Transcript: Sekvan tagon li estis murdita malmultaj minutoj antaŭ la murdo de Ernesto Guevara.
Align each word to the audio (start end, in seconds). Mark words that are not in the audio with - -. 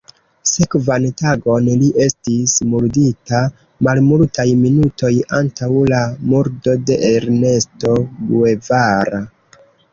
Sekvan 0.51 1.03
tagon 1.21 1.67
li 1.81 1.89
estis 2.05 2.55
murdita 2.71 3.43
malmultaj 3.89 4.47
minutoj 4.63 5.13
antaŭ 5.43 5.71
la 5.95 6.03
murdo 6.33 6.77
de 6.89 7.01
Ernesto 7.15 7.97
Guevara. 8.35 9.25